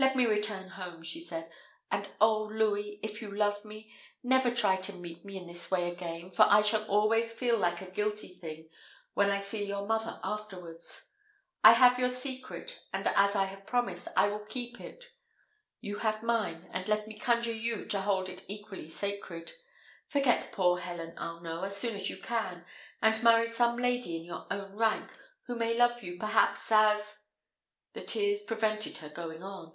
[0.00, 1.50] "Let me return home," she said;
[1.90, 3.00] "and oh, Louis!
[3.02, 6.60] if you love me, never try to meet me in this way again, for I
[6.62, 8.68] shall always feel like a guilty thing
[9.14, 11.10] when I see your mother afterwards.
[11.64, 15.04] I have your secret, and as I have promised, I will keep it:
[15.80, 19.50] you have mine, and let me conjure you to hold it equally sacred.
[20.06, 22.64] Forget poor Helen Arnault as soon as you can,
[23.02, 25.10] and marry some lady in your own rank,
[25.46, 27.18] who may love you perhaps as"
[27.94, 29.74] The tears prevented her going on.